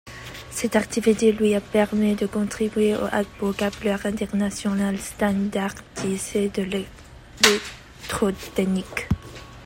Cette 0.49 0.75
activité 0.75 1.31
lui 1.31 1.53
a 1.53 1.61
permis 1.61 2.15
de 2.15 2.25
contribuer 2.25 2.95
au 2.95 3.07
vocabulaire 3.39 4.03
international 4.07 4.97
standardisé 4.97 6.49
de 6.49 6.63
l'électrotechnique. 6.63 9.07